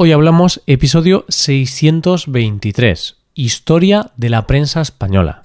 Hoy 0.00 0.12
hablamos 0.12 0.62
episodio 0.68 1.24
623, 1.28 3.16
Historia 3.34 4.12
de 4.16 4.30
la 4.30 4.46
prensa 4.46 4.80
española. 4.80 5.42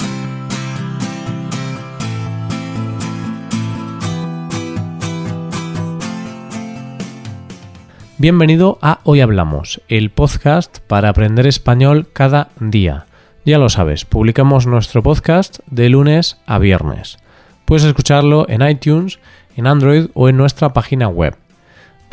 Bienvenido 8.20 8.78
a 8.84 9.00
Hoy 9.06 9.22
Hablamos, 9.22 9.82
el 9.88 10.12
podcast 10.12 10.82
para 10.82 11.10
aprender 11.10 11.48
español 11.48 12.06
cada 12.14 12.50
día. 12.60 13.08
Ya 13.46 13.58
lo 13.58 13.70
sabes, 13.70 14.06
publicamos 14.06 14.68
nuestro 14.68 15.02
podcast 15.02 15.62
de 15.66 15.90
lunes 15.90 16.38
a 16.46 16.60
viernes. 16.60 17.18
Puedes 17.66 17.86
escucharlo 17.86 18.48
en 18.48 18.62
iTunes, 18.62 19.18
en 19.58 19.66
Android 19.66 20.10
o 20.14 20.30
en 20.30 20.38
nuestra 20.38 20.74
página 20.74 21.08
web 21.08 21.36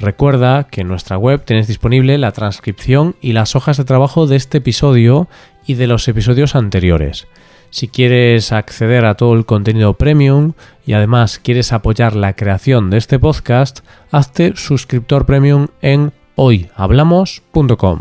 Recuerda 0.00 0.64
que 0.64 0.80
en 0.80 0.88
nuestra 0.88 1.18
web 1.18 1.44
tienes 1.44 1.68
disponible 1.68 2.16
la 2.16 2.32
transcripción 2.32 3.16
y 3.20 3.32
las 3.32 3.54
hojas 3.54 3.76
de 3.76 3.84
trabajo 3.84 4.26
de 4.26 4.36
este 4.36 4.58
episodio 4.58 5.28
y 5.66 5.74
de 5.74 5.86
los 5.86 6.08
episodios 6.08 6.54
anteriores. 6.54 7.26
Si 7.68 7.86
quieres 7.86 8.50
acceder 8.50 9.04
a 9.04 9.14
todo 9.14 9.34
el 9.34 9.44
contenido 9.44 9.94
premium 9.94 10.54
y 10.86 10.94
además 10.94 11.38
quieres 11.38 11.74
apoyar 11.74 12.16
la 12.16 12.32
creación 12.32 12.88
de 12.88 12.96
este 12.96 13.18
podcast, 13.18 13.80
hazte 14.10 14.56
suscriptor 14.56 15.26
premium 15.26 15.66
en 15.82 16.12
hoyhablamos.com. 16.34 18.00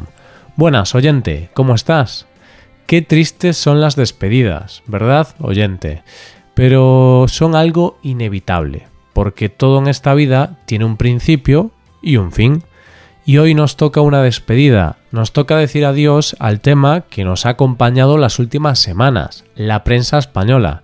Buenas, 0.55 0.95
oyente, 0.95 1.49
¿cómo 1.53 1.75
estás? 1.75 2.27
Qué 2.88 3.02
tristes 3.02 3.57
son 3.57 3.81
las 3.81 3.97
despedidas, 3.97 4.83
¿verdad, 4.88 5.27
oyente? 5.39 6.03
Pero 6.53 7.25
son 7.27 7.55
algo 7.55 7.97
inevitable, 8.03 8.88
porque 9.11 9.49
todo 9.49 9.79
en 9.79 9.88
esta 9.88 10.13
vida 10.13 10.57
tiene 10.66 10.85
un 10.85 10.95
principio 10.95 11.71
y 12.02 12.17
un 12.17 12.31
fin. 12.31 12.63
Y 13.26 13.38
hoy 13.38 13.53
nos 13.53 13.77
toca 13.77 14.02
una 14.02 14.23
despedida, 14.23 14.98
nos 15.12 15.34
toca 15.34 15.58
decir 15.58 15.85
adiós 15.85 16.35
al 16.39 16.62
tema 16.62 17.02
que 17.09 17.23
nos 17.23 17.45
ha 17.45 17.49
acompañado 17.49 18.17
las 18.17 18.39
últimas 18.39 18.80
semanas, 18.80 19.45
la 19.56 19.83
prensa 19.83 20.17
española. 20.17 20.83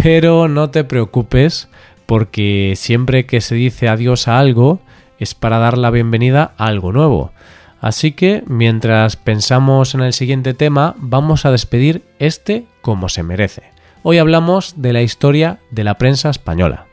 Pero 0.00 0.46
no 0.46 0.70
te 0.70 0.84
preocupes, 0.84 1.68
porque 2.06 2.74
siempre 2.76 3.26
que 3.26 3.40
se 3.40 3.54
dice 3.54 3.88
adiós 3.88 4.28
a 4.28 4.38
algo 4.38 4.80
es 5.18 5.34
para 5.34 5.58
dar 5.58 5.78
la 5.78 5.90
bienvenida 5.90 6.52
a 6.56 6.66
algo 6.66 6.92
nuevo. 6.92 7.32
Así 7.80 8.12
que 8.12 8.42
mientras 8.46 9.16
pensamos 9.16 9.94
en 9.94 10.02
el 10.02 10.12
siguiente 10.12 10.54
tema, 10.54 10.94
vamos 10.98 11.44
a 11.44 11.50
despedir 11.50 12.02
este 12.18 12.66
como 12.82 13.08
se 13.08 13.22
merece. 13.22 13.62
Hoy 14.02 14.18
hablamos 14.18 14.74
de 14.76 14.92
la 14.92 15.02
historia 15.02 15.58
de 15.70 15.84
la 15.84 15.98
prensa 15.98 16.30
española. 16.30 16.89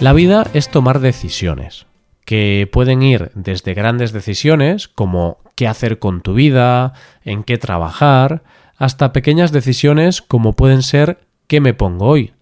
La 0.00 0.12
vida 0.12 0.46
es 0.54 0.68
tomar 0.68 1.00
decisiones, 1.00 1.86
que 2.24 2.68
pueden 2.70 3.02
ir 3.02 3.32
desde 3.34 3.74
grandes 3.74 4.12
decisiones 4.12 4.86
como 4.86 5.38
qué 5.56 5.66
hacer 5.66 5.98
con 5.98 6.20
tu 6.20 6.34
vida, 6.34 6.92
en 7.24 7.42
qué 7.42 7.58
trabajar, 7.58 8.44
hasta 8.76 9.12
pequeñas 9.12 9.50
decisiones 9.50 10.22
como 10.22 10.52
pueden 10.52 10.84
ser 10.84 11.26
qué 11.48 11.60
me 11.60 11.74
pongo 11.74 12.06
hoy. 12.06 12.32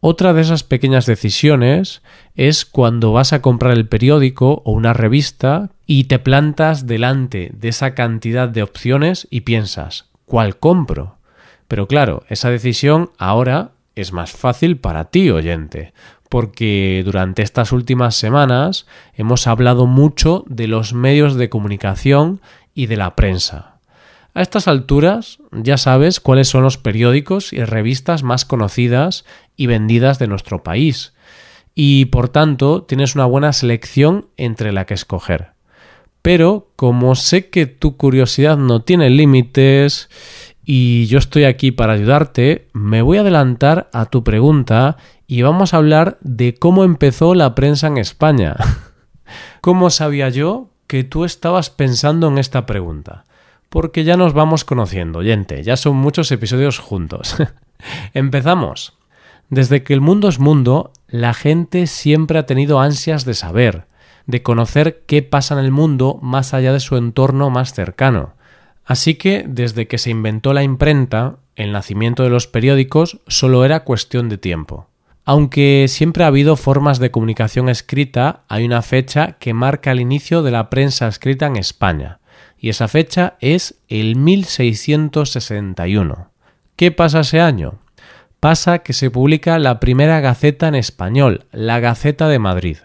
Otra 0.00 0.34
de 0.34 0.42
esas 0.42 0.64
pequeñas 0.64 1.06
decisiones 1.06 2.02
es 2.34 2.66
cuando 2.66 3.12
vas 3.12 3.32
a 3.32 3.40
comprar 3.40 3.72
el 3.72 3.88
periódico 3.88 4.60
o 4.66 4.72
una 4.72 4.92
revista 4.92 5.70
y 5.86 6.04
te 6.04 6.18
plantas 6.18 6.86
delante 6.86 7.52
de 7.54 7.68
esa 7.68 7.94
cantidad 7.94 8.50
de 8.50 8.62
opciones 8.62 9.26
y 9.30 9.42
piensas, 9.42 10.10
¿cuál 10.26 10.58
compro? 10.58 11.16
Pero 11.68 11.88
claro, 11.88 12.24
esa 12.28 12.50
decisión 12.50 13.12
ahora 13.16 13.70
es 13.94 14.12
más 14.12 14.32
fácil 14.32 14.76
para 14.76 15.06
ti, 15.06 15.30
oyente, 15.30 15.94
porque 16.32 17.02
durante 17.04 17.42
estas 17.42 17.72
últimas 17.72 18.14
semanas 18.14 18.86
hemos 19.12 19.46
hablado 19.46 19.86
mucho 19.86 20.44
de 20.48 20.66
los 20.66 20.94
medios 20.94 21.34
de 21.34 21.50
comunicación 21.50 22.40
y 22.72 22.86
de 22.86 22.96
la 22.96 23.14
prensa. 23.16 23.76
A 24.32 24.40
estas 24.40 24.66
alturas 24.66 25.40
ya 25.50 25.76
sabes 25.76 26.20
cuáles 26.20 26.48
son 26.48 26.62
los 26.62 26.78
periódicos 26.78 27.52
y 27.52 27.62
revistas 27.62 28.22
más 28.22 28.46
conocidas 28.46 29.26
y 29.58 29.66
vendidas 29.66 30.18
de 30.18 30.26
nuestro 30.26 30.62
país, 30.62 31.12
y 31.74 32.06
por 32.06 32.30
tanto 32.30 32.84
tienes 32.84 33.14
una 33.14 33.26
buena 33.26 33.52
selección 33.52 34.28
entre 34.38 34.72
la 34.72 34.86
que 34.86 34.94
escoger. 34.94 35.50
Pero 36.22 36.70
como 36.76 37.14
sé 37.14 37.50
que 37.50 37.66
tu 37.66 37.98
curiosidad 37.98 38.56
no 38.56 38.80
tiene 38.80 39.10
límites 39.10 40.08
y 40.64 41.06
yo 41.06 41.18
estoy 41.18 41.44
aquí 41.44 41.72
para 41.72 41.94
ayudarte, 41.94 42.68
me 42.72 43.02
voy 43.02 43.18
a 43.18 43.22
adelantar 43.22 43.90
a 43.92 44.06
tu 44.06 44.22
pregunta 44.22 44.96
y 45.26 45.42
vamos 45.42 45.74
a 45.74 45.78
hablar 45.78 46.18
de 46.20 46.54
cómo 46.54 46.84
empezó 46.84 47.34
la 47.34 47.54
prensa 47.54 47.88
en 47.88 47.98
España. 47.98 48.56
¿Cómo 49.60 49.90
sabía 49.90 50.28
yo 50.28 50.70
que 50.86 51.04
tú 51.04 51.24
estabas 51.24 51.70
pensando 51.70 52.28
en 52.28 52.38
esta 52.38 52.66
pregunta? 52.66 53.24
Porque 53.68 54.04
ya 54.04 54.16
nos 54.16 54.34
vamos 54.34 54.64
conociendo, 54.64 55.20
oyente, 55.20 55.62
ya 55.62 55.76
son 55.76 55.96
muchos 55.96 56.30
episodios 56.30 56.78
juntos. 56.78 57.36
Empezamos. 58.14 58.98
Desde 59.48 59.82
que 59.82 59.94
el 59.94 60.00
mundo 60.00 60.28
es 60.28 60.38
mundo, 60.38 60.92
la 61.08 61.34
gente 61.34 61.86
siempre 61.86 62.38
ha 62.38 62.46
tenido 62.46 62.80
ansias 62.80 63.24
de 63.24 63.34
saber, 63.34 63.86
de 64.26 64.42
conocer 64.42 65.02
qué 65.06 65.22
pasa 65.22 65.54
en 65.54 65.64
el 65.64 65.72
mundo 65.72 66.18
más 66.22 66.54
allá 66.54 66.72
de 66.72 66.80
su 66.80 66.96
entorno 66.96 67.50
más 67.50 67.74
cercano. 67.74 68.34
Así 68.84 69.14
que, 69.14 69.44
desde 69.46 69.86
que 69.86 69.98
se 69.98 70.10
inventó 70.10 70.52
la 70.52 70.62
imprenta, 70.62 71.36
el 71.56 71.72
nacimiento 71.72 72.22
de 72.22 72.30
los 72.30 72.46
periódicos 72.46 73.18
solo 73.26 73.64
era 73.64 73.84
cuestión 73.84 74.28
de 74.28 74.38
tiempo. 74.38 74.88
Aunque 75.24 75.86
siempre 75.88 76.22
ha 76.24 76.28
habido 76.28 76.56
formas 76.56 76.98
de 76.98 77.12
comunicación 77.12 77.68
escrita, 77.68 78.42
hay 78.48 78.64
una 78.64 78.82
fecha 78.82 79.36
que 79.38 79.54
marca 79.54 79.92
el 79.92 80.00
inicio 80.00 80.42
de 80.42 80.50
la 80.50 80.68
prensa 80.68 81.06
escrita 81.06 81.46
en 81.46 81.54
España, 81.56 82.18
y 82.58 82.70
esa 82.70 82.88
fecha 82.88 83.36
es 83.40 83.76
el 83.88 84.16
1661. 84.16 86.28
¿Qué 86.74 86.90
pasa 86.90 87.20
ese 87.20 87.40
año? 87.40 87.74
Pasa 88.40 88.80
que 88.80 88.92
se 88.92 89.08
publica 89.10 89.60
la 89.60 89.78
primera 89.78 90.18
gaceta 90.20 90.66
en 90.66 90.74
español, 90.74 91.46
la 91.52 91.78
Gaceta 91.78 92.26
de 92.26 92.40
Madrid. 92.40 92.78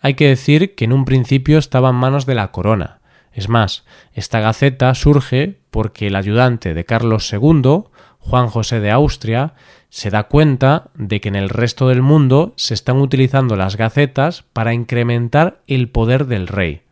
Hay 0.00 0.14
que 0.14 0.26
decir 0.26 0.74
que 0.74 0.86
en 0.86 0.92
un 0.92 1.04
principio 1.04 1.58
estaba 1.58 1.90
en 1.90 1.96
manos 1.96 2.26
de 2.26 2.34
la 2.34 2.50
corona. 2.50 2.98
Es 3.32 3.48
más, 3.48 3.84
esta 4.12 4.40
gaceta 4.40 4.94
surge 4.94 5.58
porque 5.70 6.08
el 6.08 6.16
ayudante 6.16 6.74
de 6.74 6.84
Carlos 6.84 7.32
II, 7.32 7.84
Juan 8.18 8.48
José 8.48 8.80
de 8.80 8.90
Austria, 8.90 9.54
se 9.88 10.10
da 10.10 10.24
cuenta 10.24 10.90
de 10.94 11.20
que 11.20 11.28
en 11.28 11.36
el 11.36 11.48
resto 11.48 11.88
del 11.88 12.02
mundo 12.02 12.52
se 12.56 12.74
están 12.74 12.98
utilizando 12.98 13.56
las 13.56 13.76
gacetas 13.76 14.44
para 14.52 14.72
incrementar 14.72 15.60
el 15.66 15.88
poder 15.88 16.26
del 16.26 16.46
rey. 16.46 16.82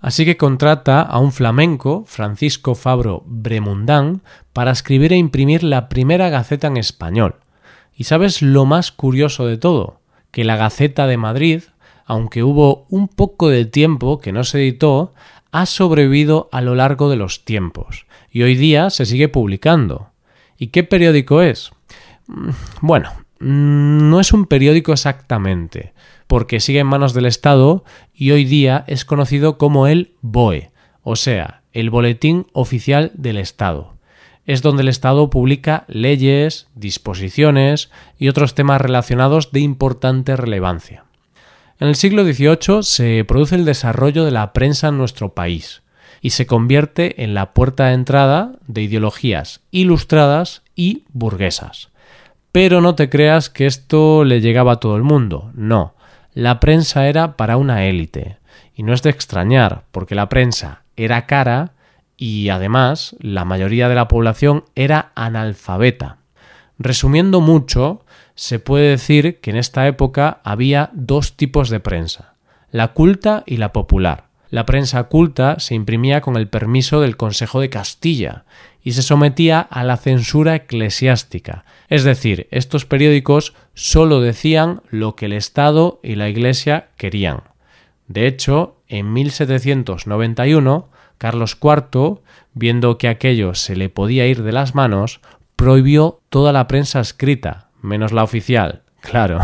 Así 0.00 0.24
que 0.24 0.36
contrata 0.36 1.00
a 1.02 1.18
un 1.18 1.32
flamenco, 1.32 2.04
Francisco 2.06 2.74
Fabro 2.74 3.22
Bremundán, 3.26 4.22
para 4.52 4.70
escribir 4.70 5.12
e 5.12 5.16
imprimir 5.16 5.62
la 5.62 5.88
primera 5.88 6.28
gaceta 6.28 6.66
en 6.68 6.76
español. 6.76 7.36
¿Y 7.96 8.04
sabes 8.04 8.42
lo 8.42 8.66
más 8.66 8.92
curioso 8.92 9.46
de 9.46 9.56
todo? 9.56 10.00
Que 10.30 10.44
la 10.44 10.56
Gaceta 10.56 11.06
de 11.06 11.16
Madrid, 11.16 11.62
aunque 12.04 12.42
hubo 12.42 12.86
un 12.90 13.08
poco 13.08 13.48
de 13.48 13.64
tiempo 13.64 14.18
que 14.18 14.32
no 14.32 14.44
se 14.44 14.58
editó, 14.58 15.14
ha 15.56 15.64
sobrevivido 15.64 16.50
a 16.52 16.60
lo 16.60 16.74
largo 16.74 17.08
de 17.08 17.16
los 17.16 17.46
tiempos 17.46 18.04
y 18.30 18.42
hoy 18.42 18.56
día 18.56 18.90
se 18.90 19.06
sigue 19.06 19.28
publicando. 19.28 20.10
¿Y 20.58 20.66
qué 20.66 20.84
periódico 20.84 21.40
es? 21.40 21.70
Mm, 22.26 22.50
bueno, 22.82 23.10
mm, 23.40 24.10
no 24.10 24.20
es 24.20 24.34
un 24.34 24.44
periódico 24.44 24.92
exactamente, 24.92 25.94
porque 26.26 26.60
sigue 26.60 26.80
en 26.80 26.86
manos 26.86 27.14
del 27.14 27.24
Estado 27.24 27.84
y 28.12 28.32
hoy 28.32 28.44
día 28.44 28.84
es 28.86 29.06
conocido 29.06 29.56
como 29.56 29.86
el 29.86 30.12
BOE, 30.20 30.72
o 31.02 31.16
sea, 31.16 31.62
el 31.72 31.88
Boletín 31.88 32.48
Oficial 32.52 33.10
del 33.14 33.38
Estado. 33.38 33.94
Es 34.44 34.60
donde 34.60 34.82
el 34.82 34.88
Estado 34.88 35.30
publica 35.30 35.86
leyes, 35.88 36.68
disposiciones 36.74 37.90
y 38.18 38.28
otros 38.28 38.54
temas 38.54 38.82
relacionados 38.82 39.52
de 39.52 39.60
importante 39.60 40.36
relevancia. 40.36 41.05
En 41.78 41.88
el 41.88 41.94
siglo 41.94 42.24
XVIII 42.24 42.82
se 42.82 43.24
produce 43.24 43.54
el 43.54 43.66
desarrollo 43.66 44.24
de 44.24 44.30
la 44.30 44.54
prensa 44.54 44.88
en 44.88 44.96
nuestro 44.96 45.34
país 45.34 45.82
y 46.22 46.30
se 46.30 46.46
convierte 46.46 47.22
en 47.22 47.34
la 47.34 47.52
puerta 47.52 47.88
de 47.88 47.92
entrada 47.92 48.52
de 48.66 48.82
ideologías 48.82 49.60
ilustradas 49.70 50.62
y 50.74 51.04
burguesas. 51.12 51.90
Pero 52.50 52.80
no 52.80 52.94
te 52.94 53.10
creas 53.10 53.50
que 53.50 53.66
esto 53.66 54.24
le 54.24 54.40
llegaba 54.40 54.72
a 54.72 54.80
todo 54.80 54.96
el 54.96 55.02
mundo, 55.02 55.50
no. 55.54 55.94
La 56.32 56.60
prensa 56.60 57.08
era 57.08 57.36
para 57.36 57.58
una 57.58 57.84
élite. 57.84 58.38
Y 58.74 58.82
no 58.82 58.94
es 58.94 59.02
de 59.02 59.10
extrañar, 59.10 59.84
porque 59.90 60.14
la 60.14 60.30
prensa 60.30 60.82
era 60.96 61.26
cara 61.26 61.72
y 62.16 62.48
además 62.48 63.16
la 63.20 63.44
mayoría 63.44 63.90
de 63.90 63.94
la 63.94 64.08
población 64.08 64.64
era 64.74 65.12
analfabeta. 65.14 66.16
Resumiendo 66.78 67.42
mucho, 67.42 68.05
se 68.36 68.60
puede 68.60 68.90
decir 68.90 69.40
que 69.40 69.50
en 69.50 69.56
esta 69.56 69.88
época 69.88 70.40
había 70.44 70.90
dos 70.92 71.36
tipos 71.36 71.70
de 71.70 71.80
prensa, 71.80 72.34
la 72.70 72.92
culta 72.92 73.42
y 73.46 73.56
la 73.56 73.72
popular. 73.72 74.26
La 74.50 74.64
prensa 74.64 75.02
culta 75.04 75.58
se 75.58 75.74
imprimía 75.74 76.20
con 76.20 76.36
el 76.36 76.46
permiso 76.46 77.00
del 77.00 77.16
Consejo 77.16 77.60
de 77.60 77.70
Castilla 77.70 78.44
y 78.84 78.92
se 78.92 79.02
sometía 79.02 79.60
a 79.60 79.82
la 79.82 79.96
censura 79.96 80.54
eclesiástica, 80.54 81.64
es 81.88 82.04
decir, 82.04 82.46
estos 82.52 82.84
periódicos 82.84 83.54
solo 83.74 84.20
decían 84.20 84.82
lo 84.90 85.16
que 85.16 85.26
el 85.26 85.32
Estado 85.32 85.98
y 86.02 86.14
la 86.14 86.28
Iglesia 86.28 86.90
querían. 86.96 87.42
De 88.06 88.28
hecho, 88.28 88.76
en 88.86 89.12
1791, 89.12 90.88
Carlos 91.18 91.58
IV, 91.60 92.20
viendo 92.54 92.98
que 92.98 93.08
aquello 93.08 93.54
se 93.54 93.74
le 93.74 93.88
podía 93.88 94.26
ir 94.26 94.42
de 94.42 94.52
las 94.52 94.74
manos, 94.74 95.20
prohibió 95.56 96.20
toda 96.28 96.52
la 96.52 96.68
prensa 96.68 97.00
escrita, 97.00 97.65
menos 97.82 98.12
la 98.12 98.24
oficial, 98.24 98.82
claro. 99.00 99.40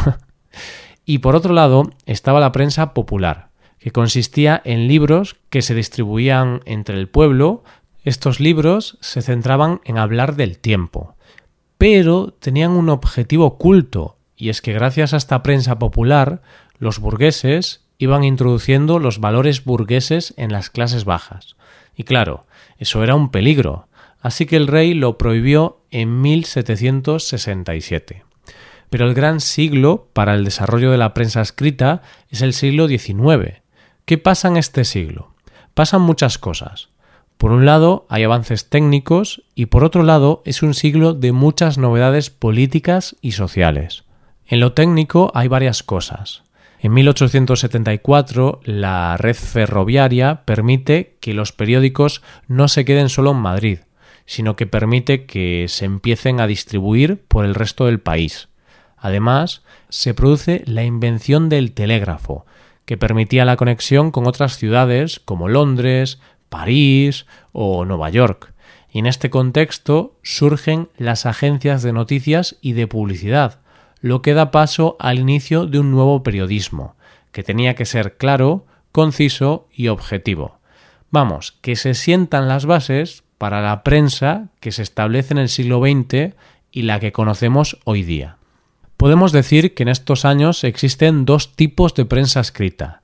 y 1.04 1.18
por 1.18 1.36
otro 1.36 1.54
lado 1.54 1.90
estaba 2.06 2.40
la 2.40 2.52
prensa 2.52 2.94
popular, 2.94 3.50
que 3.78 3.90
consistía 3.90 4.60
en 4.64 4.88
libros 4.88 5.36
que 5.50 5.62
se 5.62 5.74
distribuían 5.74 6.60
entre 6.64 6.98
el 6.98 7.08
pueblo 7.08 7.64
estos 8.04 8.40
libros 8.40 8.98
se 9.00 9.22
centraban 9.22 9.80
en 9.84 9.96
hablar 9.96 10.34
del 10.34 10.58
tiempo, 10.58 11.14
pero 11.78 12.32
tenían 12.32 12.72
un 12.72 12.88
objetivo 12.88 13.46
oculto, 13.46 14.16
y 14.36 14.48
es 14.48 14.60
que 14.60 14.72
gracias 14.72 15.14
a 15.14 15.16
esta 15.16 15.42
prensa 15.44 15.78
popular, 15.78 16.42
los 16.78 16.98
burgueses 16.98 17.84
iban 17.98 18.24
introduciendo 18.24 18.98
los 18.98 19.20
valores 19.20 19.64
burgueses 19.64 20.34
en 20.36 20.50
las 20.50 20.68
clases 20.68 21.04
bajas. 21.04 21.54
Y 21.94 22.02
claro, 22.02 22.46
eso 22.76 23.04
era 23.04 23.14
un 23.14 23.30
peligro, 23.30 23.86
así 24.22 24.46
que 24.46 24.56
el 24.56 24.68
rey 24.68 24.94
lo 24.94 25.18
prohibió 25.18 25.80
en 25.90 26.22
1767. 26.22 28.24
Pero 28.88 29.06
el 29.06 29.14
gran 29.14 29.40
siglo 29.40 30.08
para 30.12 30.34
el 30.34 30.44
desarrollo 30.44 30.90
de 30.90 30.98
la 30.98 31.12
prensa 31.12 31.40
escrita 31.40 32.02
es 32.30 32.42
el 32.42 32.54
siglo 32.54 32.88
XIX. 32.88 33.62
¿Qué 34.04 34.18
pasa 34.18 34.48
en 34.48 34.56
este 34.56 34.84
siglo? 34.84 35.34
Pasan 35.74 36.02
muchas 36.02 36.38
cosas. 36.38 36.88
Por 37.38 37.50
un 37.50 37.66
lado, 37.66 38.06
hay 38.08 38.22
avances 38.22 38.68
técnicos 38.68 39.42
y 39.54 39.66
por 39.66 39.82
otro 39.82 40.04
lado, 40.04 40.42
es 40.44 40.62
un 40.62 40.74
siglo 40.74 41.14
de 41.14 41.32
muchas 41.32 41.76
novedades 41.76 42.30
políticas 42.30 43.16
y 43.20 43.32
sociales. 43.32 44.04
En 44.46 44.60
lo 44.60 44.74
técnico 44.74 45.32
hay 45.34 45.48
varias 45.48 45.82
cosas. 45.82 46.44
En 46.78 46.92
1874, 46.94 48.60
la 48.64 49.16
red 49.16 49.34
ferroviaria 49.34 50.44
permite 50.44 51.16
que 51.20 51.32
los 51.32 51.52
periódicos 51.52 52.22
no 52.48 52.68
se 52.68 52.84
queden 52.84 53.08
solo 53.08 53.30
en 53.30 53.38
Madrid, 53.38 53.78
sino 54.26 54.56
que 54.56 54.66
permite 54.66 55.26
que 55.26 55.66
se 55.68 55.84
empiecen 55.84 56.40
a 56.40 56.46
distribuir 56.46 57.22
por 57.28 57.44
el 57.44 57.54
resto 57.54 57.86
del 57.86 58.00
país. 58.00 58.48
Además, 58.96 59.62
se 59.88 60.14
produce 60.14 60.62
la 60.66 60.84
invención 60.84 61.48
del 61.48 61.72
telégrafo, 61.72 62.46
que 62.84 62.96
permitía 62.96 63.44
la 63.44 63.56
conexión 63.56 64.10
con 64.10 64.26
otras 64.26 64.56
ciudades 64.56 65.20
como 65.20 65.48
Londres, 65.48 66.20
París 66.48 67.26
o 67.52 67.84
Nueva 67.84 68.10
York. 68.10 68.52
Y 68.90 68.98
en 68.98 69.06
este 69.06 69.30
contexto 69.30 70.18
surgen 70.22 70.88
las 70.96 71.26
agencias 71.26 71.82
de 71.82 71.92
noticias 71.92 72.58
y 72.60 72.72
de 72.72 72.86
publicidad, 72.86 73.60
lo 74.00 74.20
que 74.20 74.34
da 74.34 74.50
paso 74.50 74.96
al 75.00 75.18
inicio 75.18 75.66
de 75.66 75.78
un 75.78 75.90
nuevo 75.90 76.22
periodismo, 76.22 76.96
que 77.32 77.42
tenía 77.42 77.74
que 77.74 77.86
ser 77.86 78.16
claro, 78.16 78.66
conciso 78.92 79.68
y 79.72 79.88
objetivo. 79.88 80.58
Vamos, 81.10 81.52
que 81.60 81.76
se 81.76 81.94
sientan 81.94 82.48
las 82.48 82.66
bases 82.66 83.24
para 83.42 83.60
la 83.60 83.82
prensa 83.82 84.50
que 84.60 84.70
se 84.70 84.82
establece 84.82 85.34
en 85.34 85.38
el 85.38 85.48
siglo 85.48 85.80
XX 85.80 86.36
y 86.70 86.82
la 86.82 87.00
que 87.00 87.10
conocemos 87.10 87.76
hoy 87.82 88.04
día. 88.04 88.36
Podemos 88.96 89.32
decir 89.32 89.74
que 89.74 89.82
en 89.82 89.88
estos 89.88 90.24
años 90.24 90.62
existen 90.62 91.24
dos 91.24 91.56
tipos 91.56 91.92
de 91.94 92.04
prensa 92.04 92.38
escrita. 92.38 93.02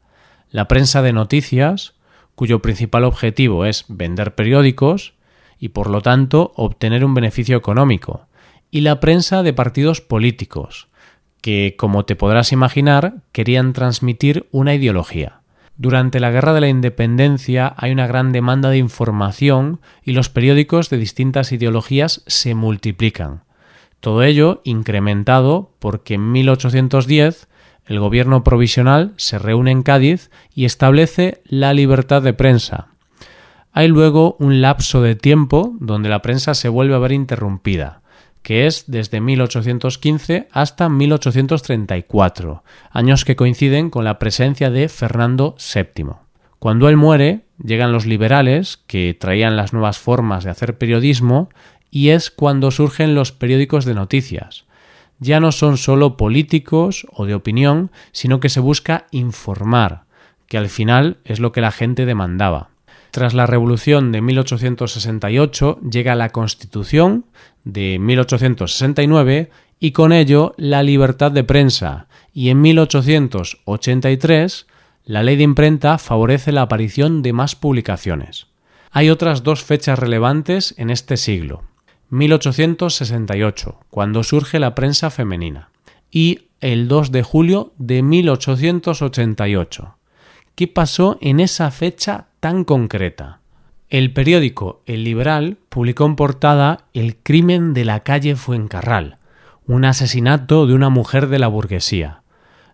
La 0.52 0.68
prensa 0.68 1.02
de 1.02 1.12
noticias, 1.12 1.94
cuyo 2.36 2.62
principal 2.62 3.02
objetivo 3.02 3.64
es 3.64 3.84
vender 3.88 4.36
periódicos 4.36 5.14
y 5.58 5.70
por 5.70 5.90
lo 5.90 6.02
tanto 6.02 6.52
obtener 6.54 7.04
un 7.04 7.14
beneficio 7.14 7.56
económico, 7.56 8.28
y 8.70 8.82
la 8.82 9.00
prensa 9.00 9.42
de 9.42 9.52
partidos 9.52 10.00
políticos, 10.00 10.86
que, 11.40 11.74
como 11.76 12.04
te 12.04 12.14
podrás 12.14 12.52
imaginar, 12.52 13.22
querían 13.32 13.72
transmitir 13.72 14.46
una 14.52 14.72
ideología. 14.72 15.37
Durante 15.80 16.18
la 16.18 16.32
Guerra 16.32 16.54
de 16.54 16.60
la 16.60 16.68
Independencia 16.68 17.72
hay 17.76 17.92
una 17.92 18.08
gran 18.08 18.32
demanda 18.32 18.68
de 18.68 18.78
información 18.78 19.80
y 20.02 20.10
los 20.10 20.28
periódicos 20.28 20.90
de 20.90 20.96
distintas 20.96 21.52
ideologías 21.52 22.24
se 22.26 22.56
multiplican. 22.56 23.44
Todo 24.00 24.24
ello 24.24 24.60
incrementado 24.64 25.70
porque 25.78 26.14
en 26.14 26.32
1810 26.32 27.46
el 27.86 28.00
gobierno 28.00 28.42
provisional 28.42 29.14
se 29.18 29.38
reúne 29.38 29.70
en 29.70 29.84
Cádiz 29.84 30.32
y 30.52 30.64
establece 30.64 31.42
la 31.44 31.72
libertad 31.74 32.22
de 32.22 32.32
prensa. 32.32 32.88
Hay 33.72 33.86
luego 33.86 34.36
un 34.40 34.60
lapso 34.60 35.00
de 35.00 35.14
tiempo 35.14 35.76
donde 35.78 36.08
la 36.08 36.22
prensa 36.22 36.54
se 36.54 36.68
vuelve 36.68 36.96
a 36.96 36.98
ver 36.98 37.12
interrumpida, 37.12 38.02
que 38.48 38.66
es 38.66 38.84
desde 38.86 39.20
1815 39.20 40.48
hasta 40.52 40.88
1834, 40.88 42.64
años 42.90 43.26
que 43.26 43.36
coinciden 43.36 43.90
con 43.90 44.06
la 44.06 44.18
presencia 44.18 44.70
de 44.70 44.88
Fernando 44.88 45.54
VII. 45.74 46.12
Cuando 46.58 46.88
él 46.88 46.96
muere, 46.96 47.42
llegan 47.62 47.92
los 47.92 48.06
liberales, 48.06 48.78
que 48.86 49.12
traían 49.12 49.58
las 49.58 49.74
nuevas 49.74 49.98
formas 49.98 50.44
de 50.44 50.50
hacer 50.50 50.78
periodismo, 50.78 51.50
y 51.90 52.08
es 52.08 52.30
cuando 52.30 52.70
surgen 52.70 53.14
los 53.14 53.32
periódicos 53.32 53.84
de 53.84 53.92
noticias, 53.92 54.64
ya 55.18 55.40
no 55.40 55.52
son 55.52 55.76
solo 55.76 56.16
políticos 56.16 57.06
o 57.12 57.26
de 57.26 57.34
opinión, 57.34 57.90
sino 58.12 58.40
que 58.40 58.48
se 58.48 58.60
busca 58.60 59.08
informar, 59.10 60.04
que 60.46 60.56
al 60.56 60.70
final 60.70 61.18
es 61.26 61.38
lo 61.38 61.52
que 61.52 61.60
la 61.60 61.70
gente 61.70 62.06
demandaba. 62.06 62.70
Tras 63.10 63.34
la 63.34 63.46
Revolución 63.46 64.12
de 64.12 64.20
1868 64.20 65.80
llega 65.80 66.14
la 66.14 66.28
Constitución 66.30 67.24
de 67.64 67.98
1869 67.98 69.50
y 69.80 69.92
con 69.92 70.12
ello 70.12 70.54
la 70.56 70.82
libertad 70.82 71.32
de 71.32 71.44
prensa 71.44 72.08
y 72.32 72.48
en 72.50 72.60
1883 72.60 74.66
la 75.04 75.22
ley 75.22 75.36
de 75.36 75.44
imprenta 75.44 75.98
favorece 75.98 76.52
la 76.52 76.62
aparición 76.62 77.22
de 77.22 77.32
más 77.32 77.56
publicaciones. 77.56 78.48
Hay 78.90 79.10
otras 79.10 79.42
dos 79.42 79.64
fechas 79.64 79.98
relevantes 79.98 80.74
en 80.76 80.90
este 80.90 81.16
siglo. 81.16 81.62
1868, 82.10 83.80
cuando 83.90 84.22
surge 84.22 84.58
la 84.58 84.74
prensa 84.74 85.10
femenina, 85.10 85.70
y 86.10 86.48
el 86.60 86.88
2 86.88 87.12
de 87.12 87.22
julio 87.22 87.72
de 87.78 88.02
1888. 88.02 89.96
¿Qué 90.54 90.68
pasó 90.68 91.18
en 91.20 91.40
esa 91.40 91.70
fecha 91.70 92.27
tan 92.40 92.64
concreta? 92.64 93.40
El 93.88 94.12
periódico 94.12 94.82
El 94.86 95.04
Liberal 95.04 95.58
publicó 95.68 96.06
en 96.06 96.16
portada 96.16 96.84
El 96.94 97.16
crimen 97.16 97.74
de 97.74 97.84
la 97.84 98.00
calle 98.00 98.36
Fuencarral, 98.36 99.18
un 99.66 99.84
asesinato 99.84 100.66
de 100.66 100.74
una 100.74 100.88
mujer 100.88 101.28
de 101.28 101.38
la 101.38 101.48
burguesía. 101.48 102.22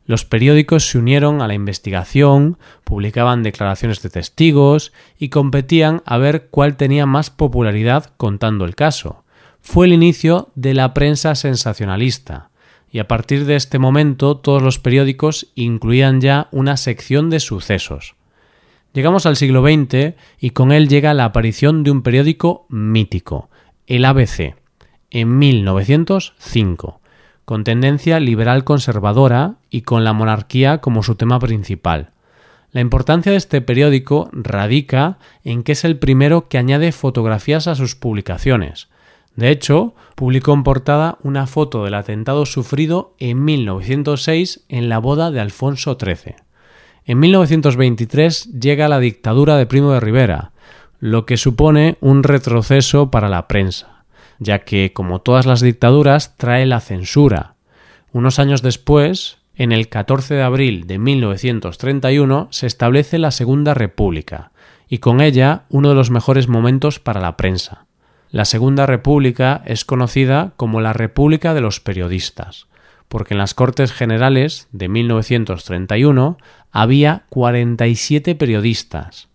Los 0.06 0.24
periódicos 0.24 0.88
se 0.88 0.98
unieron 0.98 1.40
a 1.40 1.48
la 1.48 1.54
investigación, 1.54 2.58
publicaban 2.84 3.42
declaraciones 3.42 4.02
de 4.02 4.10
testigos 4.10 4.92
y 5.18 5.30
competían 5.30 6.02
a 6.04 6.18
ver 6.18 6.48
cuál 6.50 6.76
tenía 6.76 7.06
más 7.06 7.30
popularidad 7.30 8.12
contando 8.16 8.64
el 8.64 8.74
caso 8.74 9.24
fue 9.64 9.86
el 9.86 9.94
inicio 9.94 10.50
de 10.54 10.74
la 10.74 10.92
prensa 10.92 11.34
sensacionalista, 11.34 12.50
y 12.92 12.98
a 12.98 13.08
partir 13.08 13.46
de 13.46 13.56
este 13.56 13.78
momento 13.78 14.36
todos 14.36 14.62
los 14.62 14.78
periódicos 14.78 15.48
incluían 15.54 16.20
ya 16.20 16.48
una 16.52 16.76
sección 16.76 17.30
de 17.30 17.40
sucesos. 17.40 18.14
Llegamos 18.94 19.26
al 19.26 19.34
siglo 19.34 19.62
XX 19.62 20.14
y 20.38 20.50
con 20.50 20.70
él 20.70 20.88
llega 20.88 21.14
la 21.14 21.24
aparición 21.24 21.82
de 21.82 21.90
un 21.90 22.02
periódico 22.02 22.64
mítico, 22.68 23.50
el 23.88 24.04
ABC, 24.04 24.54
en 25.10 25.38
1905, 25.38 27.00
con 27.44 27.64
tendencia 27.64 28.20
liberal 28.20 28.62
conservadora 28.62 29.56
y 29.68 29.82
con 29.82 30.04
la 30.04 30.12
monarquía 30.12 30.78
como 30.78 31.02
su 31.02 31.16
tema 31.16 31.40
principal. 31.40 32.12
La 32.70 32.80
importancia 32.80 33.32
de 33.32 33.38
este 33.38 33.60
periódico 33.60 34.30
radica 34.32 35.18
en 35.42 35.64
que 35.64 35.72
es 35.72 35.84
el 35.84 35.98
primero 35.98 36.48
que 36.48 36.58
añade 36.58 36.92
fotografías 36.92 37.66
a 37.66 37.74
sus 37.74 37.96
publicaciones, 37.96 38.88
de 39.34 39.50
hecho, 39.50 39.94
publicó 40.14 40.52
en 40.52 40.62
portada 40.62 41.18
una 41.22 41.48
foto 41.48 41.84
del 41.84 41.94
atentado 41.94 42.46
sufrido 42.46 43.14
en 43.18 43.44
1906 43.44 44.64
en 44.68 44.88
la 44.88 44.98
boda 44.98 45.32
de 45.32 45.40
Alfonso 45.40 45.98
XIII. 46.00 46.43
En 47.06 47.20
1923 47.20 48.58
llega 48.58 48.88
la 48.88 48.98
dictadura 48.98 49.56
de 49.56 49.66
Primo 49.66 49.92
de 49.92 50.00
Rivera, 50.00 50.52
lo 51.00 51.26
que 51.26 51.36
supone 51.36 51.98
un 52.00 52.22
retroceso 52.22 53.10
para 53.10 53.28
la 53.28 53.46
prensa, 53.46 54.04
ya 54.38 54.60
que, 54.60 54.94
como 54.94 55.20
todas 55.20 55.44
las 55.44 55.60
dictaduras, 55.60 56.38
trae 56.38 56.64
la 56.64 56.80
censura. 56.80 57.56
Unos 58.12 58.38
años 58.38 58.62
después, 58.62 59.36
en 59.54 59.72
el 59.72 59.90
14 59.90 60.34
de 60.34 60.42
abril 60.42 60.86
de 60.86 60.98
1931, 60.98 62.48
se 62.50 62.66
establece 62.66 63.18
la 63.18 63.32
Segunda 63.32 63.74
República, 63.74 64.52
y 64.88 64.98
con 64.98 65.20
ella 65.20 65.64
uno 65.68 65.90
de 65.90 65.94
los 65.94 66.10
mejores 66.10 66.48
momentos 66.48 67.00
para 67.00 67.20
la 67.20 67.36
prensa. 67.36 67.84
La 68.30 68.46
Segunda 68.46 68.86
República 68.86 69.62
es 69.66 69.84
conocida 69.84 70.54
como 70.56 70.80
la 70.80 70.94
República 70.94 71.52
de 71.52 71.60
los 71.60 71.80
Periodistas, 71.80 72.66
porque 73.08 73.34
en 73.34 73.38
las 73.38 73.54
Cortes 73.54 73.92
Generales 73.92 74.68
de 74.72 74.88
1931 74.88 76.38
había 76.72 77.24
47 77.28 78.34
periodistas. 78.34 79.28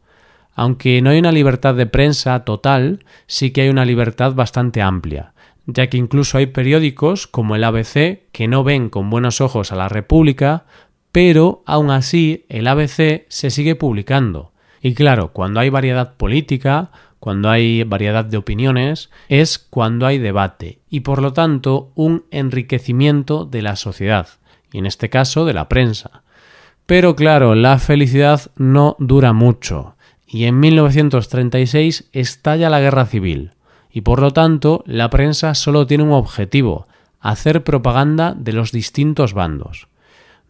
Aunque 0.54 1.02
no 1.02 1.12
hay 1.12 1.20
una 1.20 1.32
libertad 1.32 1.76
de 1.76 1.86
prensa 1.86 2.44
total, 2.44 3.06
sí 3.28 3.52
que 3.52 3.62
hay 3.62 3.70
una 3.70 3.86
libertad 3.86 4.34
bastante 4.34 4.82
amplia, 4.82 5.34
ya 5.66 5.88
que 5.88 5.98
incluso 5.98 6.38
hay 6.38 6.48
periódicos 6.48 7.28
como 7.28 7.56
el 7.56 7.64
ABC 7.64 8.24
que 8.32 8.48
no 8.50 8.64
ven 8.64 8.90
con 8.90 9.10
buenos 9.10 9.40
ojos 9.40 9.72
a 9.72 9.78
la 9.78 9.88
República, 9.88 10.66
pero 11.12 11.64
aún 11.66 11.92
así 11.92 12.46
el 12.50 12.68
ABC 12.68 13.26
se 13.30 13.50
sigue 13.50 13.76
publicando. 13.76 14.52
Y 14.82 14.94
claro, 14.94 15.32
cuando 15.32 15.60
hay 15.60 15.70
variedad 15.70 16.16
política, 16.16 16.92
cuando 17.20 17.50
hay 17.50 17.84
variedad 17.84 18.26
de 18.26 18.38
opiniones, 18.38 19.10
es 19.28 19.60
cuando 19.60 20.06
hay 20.06 20.18
debate 20.18 20.80
y 20.90 21.02
por 21.02 21.22
lo 21.22 21.34
tanto 21.34 21.92
un 21.96 22.26
enriquecimiento 22.32 23.46
de 23.46 23.62
la 23.62 23.76
sociedad, 23.76 24.28
y 24.72 24.78
en 24.78 24.86
este 24.86 25.10
caso 25.10 25.46
de 25.46 25.54
la 25.54 25.68
prensa. 25.68 26.24
Pero 26.86 27.16
claro, 27.16 27.56
la 27.56 27.78
felicidad 27.78 28.50
no 28.56 28.96
dura 29.00 29.34
mucho, 29.34 29.96
y 30.26 30.46
en 30.46 30.60
1936 30.60 32.10
estalla 32.14 32.70
la 32.70 32.80
guerra 32.80 33.06
civil, 33.06 33.52
y 33.92 34.02
por 34.02 34.22
lo 34.22 34.32
tanto 34.32 34.84
la 34.86 35.10
prensa 35.10 35.56
solo 35.56 35.86
tiene 35.86 36.06
un 36.06 36.14
objetivo, 36.14 36.88
hacer 37.20 37.64
propaganda 37.64 38.34
de 38.34 38.54
los 38.54 38.72
distintos 38.72 39.34
bandos. 39.34 39.89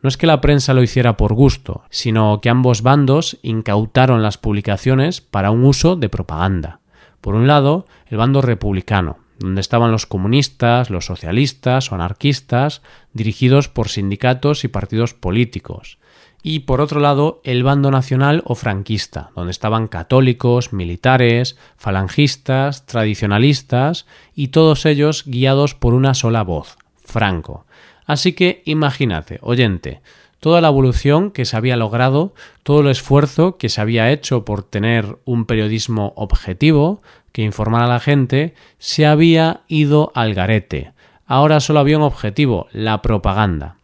No 0.01 0.07
es 0.07 0.15
que 0.15 0.27
la 0.27 0.39
prensa 0.39 0.73
lo 0.73 0.81
hiciera 0.81 1.17
por 1.17 1.33
gusto, 1.33 1.83
sino 1.89 2.39
que 2.41 2.49
ambos 2.49 2.81
bandos 2.81 3.37
incautaron 3.41 4.21
las 4.21 4.37
publicaciones 4.37 5.19
para 5.19 5.51
un 5.51 5.65
uso 5.65 5.97
de 5.97 6.07
propaganda. 6.07 6.79
Por 7.19 7.35
un 7.35 7.47
lado, 7.47 7.85
el 8.07 8.17
bando 8.17 8.41
republicano, 8.41 9.17
donde 9.39 9.59
estaban 9.59 9.91
los 9.91 10.05
comunistas, 10.05 10.89
los 10.89 11.05
socialistas 11.05 11.91
o 11.91 11.95
anarquistas, 11.95 12.81
dirigidos 13.13 13.67
por 13.67 13.89
sindicatos 13.89 14.63
y 14.63 14.69
partidos 14.69 15.13
políticos. 15.13 15.97
Y 16.41 16.59
por 16.59 16.79
otro 16.79 17.01
lado, 17.01 17.41
el 17.43 17.63
bando 17.63 17.91
nacional 17.91 18.43
o 18.45 18.55
franquista, 18.55 19.31
donde 19.35 19.51
estaban 19.51 19.89
católicos, 19.89 20.71
militares, 20.71 21.57
falangistas, 21.75 22.85
tradicionalistas 22.85 24.05
y 24.33 24.49
todos 24.49 24.85
ellos 24.85 25.23
guiados 25.25 25.75
por 25.75 25.93
una 25.93 26.13
sola 26.13 26.43
voz, 26.43 26.77
Franco, 27.03 27.65
Así 28.09 28.33
que 28.33 28.63
imagínate, 28.65 29.37
oyente, 29.43 30.01
toda 30.39 30.61
la 30.61 30.69
evolución 30.69 31.29
que 31.29 31.45
se 31.45 31.55
había 31.55 31.77
logrado, 31.77 32.33
todo 32.63 32.79
el 32.79 32.87
esfuerzo 32.87 33.57
que 33.57 33.69
se 33.69 33.81
había 33.81 34.09
hecho 34.09 34.45
por 34.45 34.63
tener 34.63 35.19
un 35.25 35.45
periodismo 35.45 36.13
objetivo, 36.15 37.03
que 37.31 37.43
informara 37.43 37.85
a 37.85 37.87
la 37.87 37.99
gente, 37.99 38.55
se 38.79 39.05
había 39.05 39.61
ido 39.67 40.11
al 40.15 40.33
garete. 40.33 40.91
Ahora 41.27 41.59
solo 41.59 41.81
había 41.81 41.97
un 41.97 42.03
objetivo, 42.03 42.65
la 42.71 43.03
propaganda. 43.03 43.75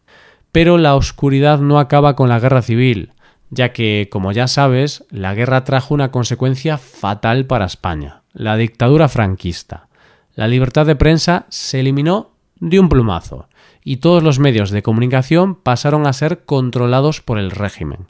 Pero 0.51 0.79
la 0.79 0.95
oscuridad 0.95 1.59
no 1.59 1.77
acaba 1.77 2.15
con 2.15 2.27
la 2.27 2.39
guerra 2.39 2.63
civil, 2.63 3.11
ya 3.51 3.73
que, 3.73 4.09
como 4.11 4.31
ya 4.31 4.47
sabes, 4.47 5.03
la 5.11 5.35
guerra 5.35 5.65
trajo 5.65 5.93
una 5.93 6.09
consecuencia 6.09 6.79
fatal 6.79 7.45
para 7.45 7.65
España, 7.65 8.23
la 8.33 8.57
dictadura 8.57 9.07
franquista. 9.07 9.87
La 10.33 10.47
libertad 10.47 10.87
de 10.87 10.95
prensa 10.95 11.45
se 11.49 11.79
eliminó 11.79 12.31
de 12.55 12.79
un 12.79 12.89
plumazo 12.89 13.47
y 13.85 13.97
todos 13.97 14.23
los 14.23 14.39
medios 14.39 14.71
de 14.71 14.83
comunicación 14.83 15.55
pasaron 15.55 16.07
a 16.07 16.13
ser 16.13 16.43
controlados 16.43 17.21
por 17.21 17.37
el 17.37 17.51
régimen. 17.51 18.07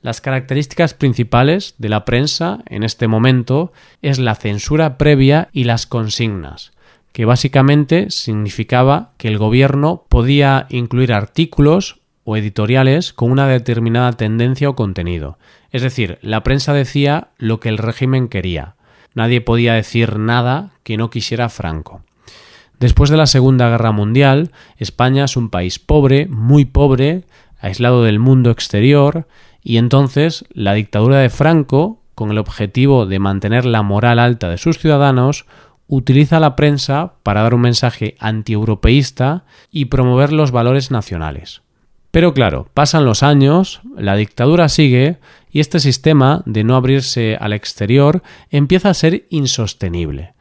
Las 0.00 0.22
características 0.22 0.94
principales 0.94 1.74
de 1.76 1.90
la 1.90 2.06
prensa 2.06 2.60
en 2.66 2.84
este 2.84 3.08
momento 3.08 3.72
es 4.00 4.18
la 4.18 4.36
censura 4.36 4.96
previa 4.96 5.50
y 5.52 5.64
las 5.64 5.86
consignas, 5.86 6.72
que 7.12 7.26
básicamente 7.26 8.10
significaba 8.10 9.10
que 9.18 9.28
el 9.28 9.36
gobierno 9.36 10.06
podía 10.08 10.66
incluir 10.70 11.12
artículos 11.12 12.00
o 12.24 12.36
editoriales 12.36 13.12
con 13.12 13.32
una 13.32 13.48
determinada 13.48 14.12
tendencia 14.12 14.70
o 14.70 14.76
contenido. 14.76 15.38
Es 15.72 15.82
decir, 15.82 16.18
la 16.22 16.44
prensa 16.44 16.72
decía 16.72 17.28
lo 17.36 17.58
que 17.58 17.68
el 17.68 17.78
régimen 17.78 18.28
quería. 18.28 18.76
Nadie 19.14 19.40
podía 19.40 19.74
decir 19.74 20.18
nada 20.18 20.70
que 20.84 20.96
no 20.96 21.10
quisiera 21.10 21.48
Franco. 21.48 22.02
Después 22.80 23.10
de 23.10 23.18
la 23.18 23.26
Segunda 23.26 23.68
Guerra 23.68 23.92
Mundial, 23.92 24.52
España 24.78 25.26
es 25.26 25.36
un 25.36 25.50
país 25.50 25.78
pobre, 25.78 26.26
muy 26.28 26.64
pobre, 26.64 27.24
aislado 27.60 28.02
del 28.04 28.18
mundo 28.18 28.50
exterior, 28.50 29.28
y 29.62 29.76
entonces 29.76 30.46
la 30.54 30.72
dictadura 30.72 31.18
de 31.18 31.28
Franco, 31.28 32.00
con 32.14 32.30
el 32.30 32.38
objetivo 32.38 33.04
de 33.04 33.18
mantener 33.18 33.66
la 33.66 33.82
moral 33.82 34.18
alta 34.18 34.48
de 34.48 34.56
sus 34.56 34.78
ciudadanos, 34.78 35.44
utiliza 35.88 36.40
la 36.40 36.56
prensa 36.56 37.16
para 37.22 37.42
dar 37.42 37.52
un 37.52 37.60
mensaje 37.60 38.16
antieuropeísta 38.18 39.44
y 39.70 39.86
promover 39.86 40.32
los 40.32 40.50
valores 40.50 40.90
nacionales. 40.90 41.60
Pero 42.10 42.32
claro, 42.32 42.70
pasan 42.72 43.04
los 43.04 43.22
años, 43.22 43.82
la 43.94 44.16
dictadura 44.16 44.70
sigue 44.70 45.18
y 45.52 45.60
este 45.60 45.80
sistema 45.80 46.42
de 46.46 46.64
no 46.64 46.76
abrirse 46.76 47.36
al 47.38 47.52
exterior 47.52 48.22
empieza 48.50 48.88
a 48.88 48.94
ser 48.94 49.26
insostenible 49.28 50.32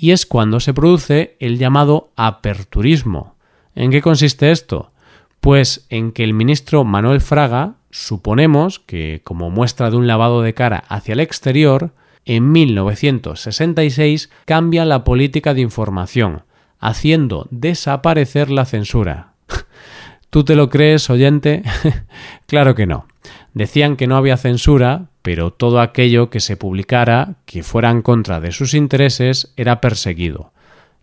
y 0.00 0.12
es 0.12 0.26
cuando 0.26 0.60
se 0.60 0.72
produce 0.72 1.36
el 1.40 1.58
llamado 1.58 2.12
aperturismo. 2.14 3.34
¿En 3.74 3.90
qué 3.90 4.00
consiste 4.00 4.52
esto? 4.52 4.92
Pues 5.40 5.86
en 5.90 6.12
que 6.12 6.22
el 6.22 6.34
ministro 6.34 6.84
Manuel 6.84 7.20
Fraga, 7.20 7.74
suponemos 7.90 8.78
que 8.78 9.20
como 9.24 9.50
muestra 9.50 9.90
de 9.90 9.96
un 9.96 10.06
lavado 10.06 10.40
de 10.40 10.54
cara 10.54 10.84
hacia 10.88 11.14
el 11.14 11.20
exterior, 11.20 11.90
en 12.24 12.52
1966 12.52 14.30
cambia 14.44 14.84
la 14.84 15.02
política 15.02 15.52
de 15.52 15.62
información, 15.62 16.44
haciendo 16.78 17.48
desaparecer 17.50 18.50
la 18.50 18.66
censura. 18.66 19.32
¿Tú 20.30 20.44
te 20.44 20.54
lo 20.54 20.70
crees, 20.70 21.10
oyente? 21.10 21.64
claro 22.46 22.76
que 22.76 22.86
no. 22.86 23.06
Decían 23.54 23.96
que 23.96 24.06
no 24.06 24.16
había 24.16 24.36
censura, 24.36 25.06
pero 25.22 25.52
todo 25.52 25.80
aquello 25.80 26.30
que 26.30 26.40
se 26.40 26.56
publicara 26.56 27.34
que 27.44 27.62
fuera 27.62 27.90
en 27.90 28.02
contra 28.02 28.40
de 28.40 28.52
sus 28.52 28.74
intereses 28.74 29.52
era 29.56 29.80
perseguido. 29.80 30.52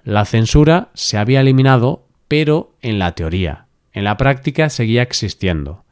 La 0.03 0.25
censura 0.25 0.89
se 0.93 1.17
había 1.17 1.41
eliminado, 1.41 2.05
pero 2.27 2.73
en 2.81 2.99
la 2.99 3.13
teoría. 3.13 3.65
En 3.93 4.03
la 4.03 4.17
práctica 4.17 4.69
seguía 4.69 5.01
existiendo. 5.01 5.83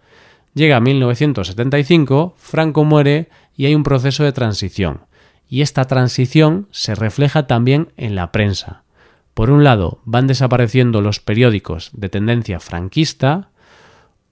Llega 0.53 0.79
1975, 0.79 2.35
Franco 2.37 2.83
muere 2.83 3.29
y 3.55 3.65
hay 3.65 3.75
un 3.75 3.83
proceso 3.83 4.23
de 4.23 4.33
transición. 4.33 5.01
Y 5.47 5.61
esta 5.61 5.85
transición 5.85 6.67
se 6.71 6.95
refleja 6.95 7.47
también 7.47 7.91
en 7.97 8.15
la 8.15 8.31
prensa. 8.31 8.83
Por 9.33 9.49
un 9.49 9.63
lado, 9.63 9.99
van 10.05 10.27
desapareciendo 10.27 11.01
los 11.01 11.19
periódicos 11.19 11.89
de 11.93 12.09
tendencia 12.09 12.59
franquista, 12.59 13.49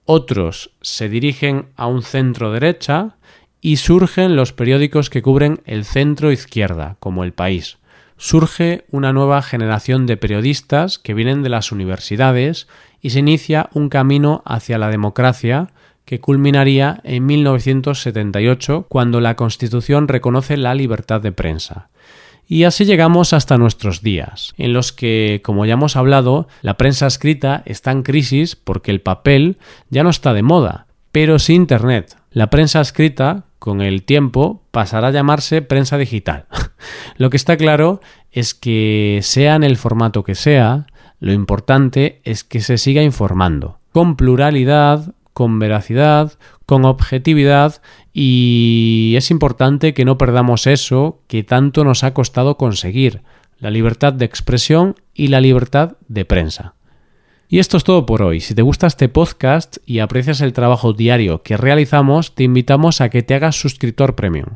otros 0.04 0.70
se 0.80 1.08
dirigen 1.08 1.66
a 1.76 1.86
un 1.86 2.02
centro 2.02 2.52
derecha 2.52 3.16
y 3.60 3.76
surgen 3.76 4.34
los 4.36 4.52
periódicos 4.52 5.08
que 5.08 5.22
cubren 5.22 5.60
el 5.64 5.84
centro 5.84 6.32
izquierda, 6.32 6.96
como 6.98 7.24
El 7.24 7.32
País. 7.32 7.78
Surge 8.16 8.84
una 8.90 9.12
nueva 9.12 9.42
generación 9.42 10.06
de 10.06 10.16
periodistas 10.16 10.98
que 10.98 11.14
vienen 11.14 11.42
de 11.42 11.48
las 11.48 11.72
universidades 11.72 12.68
y 13.00 13.10
se 13.10 13.20
inicia 13.20 13.68
un 13.72 13.88
camino 13.88 14.42
hacia 14.44 14.78
la 14.78 14.88
democracia 14.88 15.70
que 16.04 16.20
culminaría 16.20 17.00
en 17.04 17.26
1978 17.26 18.86
cuando 18.88 19.20
la 19.20 19.36
Constitución 19.36 20.08
reconoce 20.08 20.56
la 20.56 20.74
libertad 20.74 21.20
de 21.20 21.32
prensa. 21.32 21.88
Y 22.52 22.64
así 22.64 22.84
llegamos 22.84 23.32
hasta 23.32 23.56
nuestros 23.56 24.02
días, 24.02 24.52
en 24.58 24.74
los 24.74 24.92
que, 24.92 25.40
como 25.42 25.64
ya 25.64 25.72
hemos 25.72 25.96
hablado, 25.96 26.48
la 26.60 26.76
prensa 26.76 27.06
escrita 27.06 27.62
está 27.64 27.92
en 27.92 28.02
crisis 28.02 28.56
porque 28.56 28.90
el 28.90 29.00
papel 29.00 29.56
ya 29.88 30.02
no 30.02 30.10
está 30.10 30.34
de 30.34 30.42
moda, 30.42 30.86
pero 31.12 31.38
sí 31.38 31.54
Internet. 31.54 32.14
La 32.30 32.50
prensa 32.50 32.82
escrita, 32.82 33.44
con 33.58 33.80
el 33.80 34.02
tiempo, 34.02 34.60
pasará 34.70 35.08
a 35.08 35.12
llamarse 35.12 35.62
prensa 35.62 35.96
digital. 35.96 36.44
lo 37.16 37.30
que 37.30 37.38
está 37.38 37.56
claro 37.56 38.02
es 38.32 38.52
que, 38.52 39.20
sea 39.22 39.54
en 39.54 39.64
el 39.64 39.78
formato 39.78 40.22
que 40.22 40.34
sea, 40.34 40.84
lo 41.20 41.32
importante 41.32 42.20
es 42.24 42.44
que 42.44 42.60
se 42.60 42.76
siga 42.76 43.02
informando, 43.02 43.78
con 43.92 44.14
pluralidad, 44.14 45.14
con 45.32 45.58
veracidad, 45.58 46.34
con 46.66 46.84
objetividad 46.84 47.80
y 48.12 49.14
es 49.16 49.30
importante 49.30 49.94
que 49.94 50.04
no 50.04 50.18
perdamos 50.18 50.66
eso 50.66 51.20
que 51.28 51.42
tanto 51.42 51.84
nos 51.84 52.04
ha 52.04 52.12
costado 52.12 52.56
conseguir, 52.56 53.22
la 53.58 53.70
libertad 53.70 54.12
de 54.12 54.24
expresión 54.24 54.96
y 55.14 55.28
la 55.28 55.40
libertad 55.40 55.96
de 56.08 56.24
prensa. 56.24 56.74
Y 57.48 57.58
esto 57.58 57.76
es 57.76 57.84
todo 57.84 58.06
por 58.06 58.22
hoy. 58.22 58.40
Si 58.40 58.54
te 58.54 58.62
gusta 58.62 58.86
este 58.86 59.08
podcast 59.08 59.76
y 59.84 59.98
aprecias 59.98 60.40
el 60.40 60.52
trabajo 60.52 60.94
diario 60.94 61.42
que 61.42 61.56
realizamos, 61.56 62.34
te 62.34 62.44
invitamos 62.44 63.00
a 63.00 63.10
que 63.10 63.22
te 63.22 63.34
hagas 63.34 63.60
suscriptor 63.60 64.14
premium. 64.14 64.54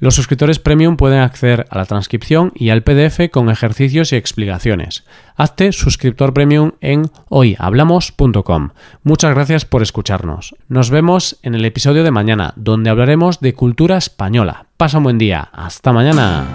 Los 0.00 0.14
suscriptores 0.14 0.58
premium 0.60 0.96
pueden 0.96 1.20
acceder 1.20 1.66
a 1.70 1.78
la 1.78 1.84
transcripción 1.84 2.52
y 2.54 2.70
al 2.70 2.82
PDF 2.82 3.30
con 3.32 3.50
ejercicios 3.50 4.12
y 4.12 4.16
explicaciones. 4.16 5.04
Hazte 5.36 5.72
suscriptor 5.72 6.32
premium 6.32 6.72
en 6.80 7.10
hoyhablamos.com. 7.28 8.70
Muchas 9.02 9.34
gracias 9.34 9.64
por 9.64 9.82
escucharnos. 9.82 10.54
Nos 10.68 10.90
vemos 10.90 11.38
en 11.42 11.54
el 11.54 11.64
episodio 11.64 12.04
de 12.04 12.12
mañana, 12.12 12.52
donde 12.56 12.90
hablaremos 12.90 13.40
de 13.40 13.54
cultura 13.54 13.96
española. 13.96 14.66
Pasa 14.76 14.98
un 14.98 15.04
buen 15.04 15.18
día. 15.18 15.48
Hasta 15.52 15.92
mañana. 15.92 16.46